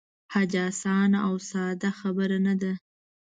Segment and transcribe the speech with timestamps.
[0.33, 2.73] حج آسانه او ساده خبره نه ده.